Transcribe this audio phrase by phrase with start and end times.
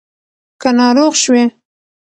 [0.61, 1.43] که ناروغ شوې